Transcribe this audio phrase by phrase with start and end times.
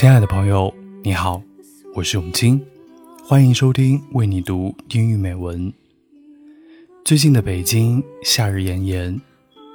[0.00, 0.72] 亲爱的朋友，
[1.02, 1.42] 你好，
[1.92, 2.64] 我是永清，
[3.24, 5.72] 欢迎收听为你读英语美文。
[7.04, 9.20] 最近的北京夏日炎炎，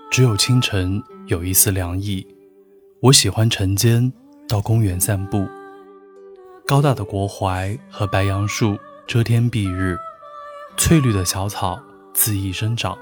[0.09, 2.25] 只有清晨有一丝凉意。
[3.01, 4.13] 我喜欢晨间
[4.47, 5.45] 到公园散步，
[6.65, 9.97] 高大的国槐和白杨树遮天蔽日，
[10.77, 11.77] 翠绿的小草
[12.15, 12.97] 恣意生长，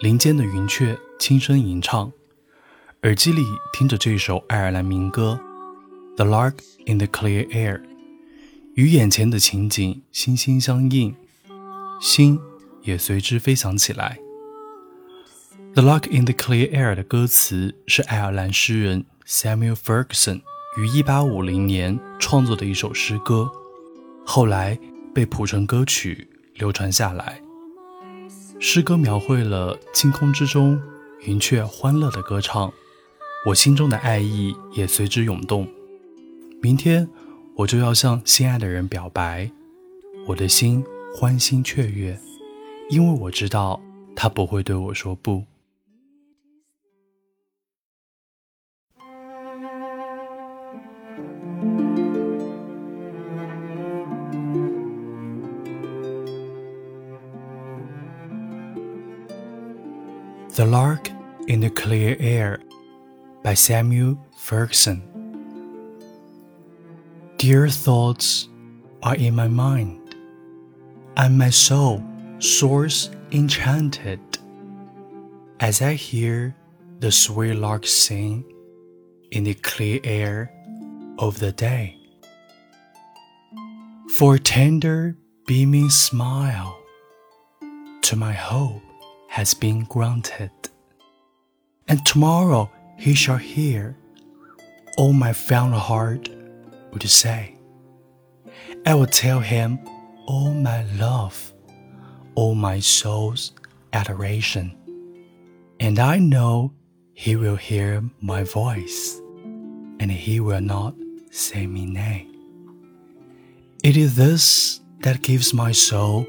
[0.00, 2.10] 林间的云雀轻声吟唱，
[3.04, 5.38] 耳机里听着这首爱尔兰民歌。
[6.22, 7.82] The lark in the clear air，
[8.74, 11.16] 与眼前的情景心心相印，
[12.00, 12.38] 心
[12.82, 14.20] 也随之飞翔起来。
[15.74, 20.42] The lark in the clear air 的歌词是爱尔兰诗人 Samuel Ferguson
[20.78, 23.50] 于1850年创作的一首诗歌，
[24.24, 24.78] 后来
[25.12, 27.42] 被谱成歌曲流传下来。
[28.60, 30.80] 诗歌描绘了清空之中
[31.22, 32.72] 云雀欢乐的歌唱，
[33.46, 35.68] 我心中的爱意也随之涌动。
[36.61, 37.07] 明天
[37.55, 39.49] 我就要向心爱的人表白，
[40.27, 40.83] 我的心
[41.15, 42.19] 欢欣雀跃，
[42.89, 43.81] 因为我知道
[44.15, 45.43] 他不会对我说不。
[60.55, 61.11] The Lark
[61.47, 62.59] in the Clear Air
[63.43, 65.01] by Samuel Ferguson
[67.42, 68.46] Dear thoughts
[69.02, 70.14] are in my mind,
[71.16, 72.00] and my soul
[72.38, 74.20] soars enchanted
[75.58, 76.54] as I hear
[77.00, 78.44] the sweet lark sing
[79.32, 80.52] in the clear air
[81.18, 81.98] of the day.
[84.18, 86.78] For a tender, beaming smile
[88.02, 88.82] to my hope
[89.30, 90.52] has been granted,
[91.88, 93.96] and tomorrow he shall hear
[94.96, 96.28] all my found heart
[96.92, 97.56] would say.
[98.84, 99.78] I will tell him
[100.26, 101.52] all my love,
[102.34, 103.52] all my soul's
[103.92, 104.76] adoration,
[105.80, 106.72] and I know
[107.14, 109.20] he will hear my voice,
[110.00, 110.94] and he will not
[111.30, 112.28] say me nay.
[113.82, 116.26] It is this that gives my soul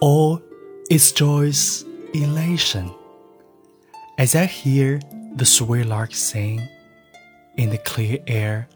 [0.00, 0.42] all
[0.90, 1.84] its joy's
[2.14, 2.92] elation,
[4.18, 5.00] as I hear
[5.34, 6.66] the sweet lark sing
[7.56, 8.68] in the clear air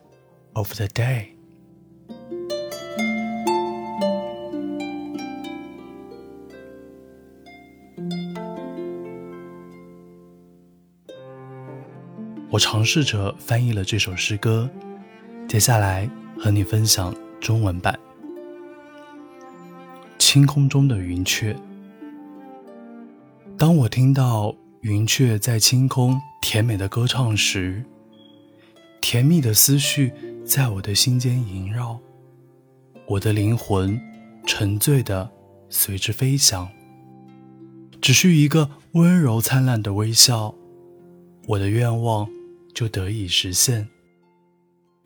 [0.61, 1.29] of the day.
[12.51, 14.69] 我尝试着翻译了这首诗歌，
[15.49, 17.99] 接下来和你分享中文版。
[20.19, 21.57] 清空中的云雀，
[23.57, 27.83] 当我听到云雀在清空甜美的歌唱时，
[29.01, 30.13] 甜蜜的思绪
[30.51, 31.97] 在我的心间萦绕，
[33.07, 33.97] 我的灵魂
[34.45, 35.31] 沉醉的
[35.69, 36.69] 随之飞翔。
[38.01, 40.53] 只需一个温柔灿烂的微笑，
[41.47, 42.29] 我的愿望
[42.75, 43.87] 就得以实现。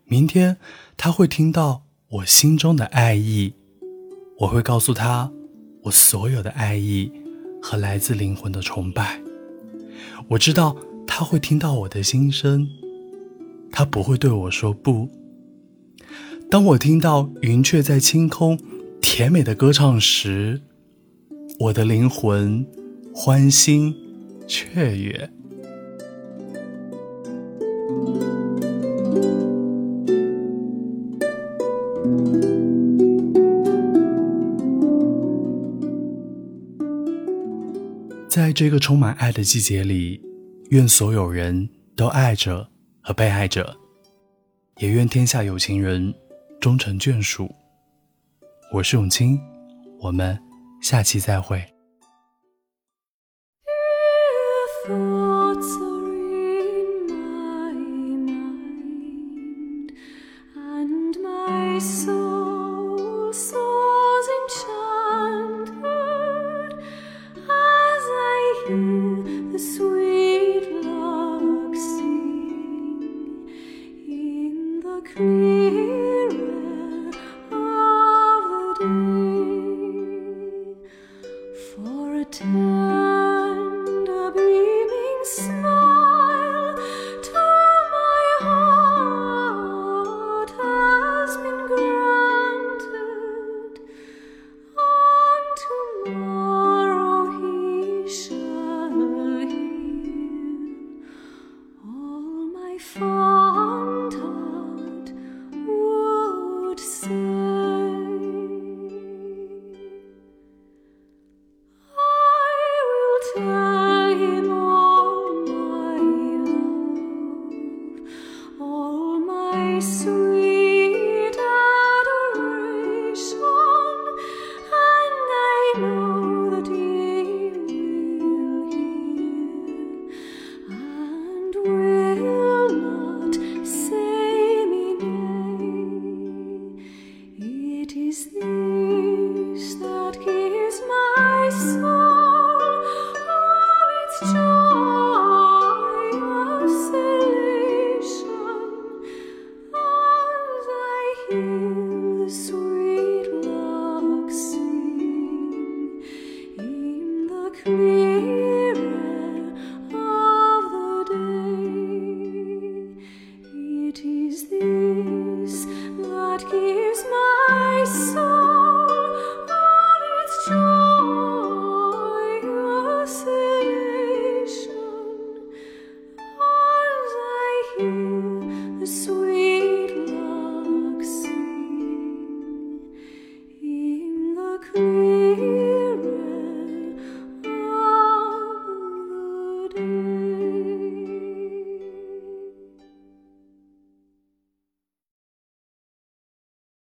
[0.06, 0.56] 明天
[0.96, 3.52] 他会听到我心中的爱意，
[4.38, 5.30] 我会告诉他
[5.82, 7.12] 我所有的爱意
[7.60, 9.20] 和来自灵魂的崇拜。
[10.28, 10.74] 我知道
[11.06, 12.66] 他会听到我的心声。
[13.70, 15.06] 他不会对我说不。
[16.50, 18.58] 当我听到云雀在清空
[19.00, 20.60] 甜美的歌唱时，
[21.58, 22.64] 我的灵魂
[23.12, 23.94] 欢欣
[24.46, 25.30] 雀跃。
[38.28, 40.20] 在这个充满爱的季节里，
[40.70, 42.68] 愿所有人都爱着。
[43.06, 43.76] 和被爱着，
[44.78, 46.14] 也愿天下有情人
[46.64, 47.54] 终成眷属。
[48.72, 49.38] 我是永清，
[50.00, 50.40] 我们
[50.80, 51.62] 下期再会。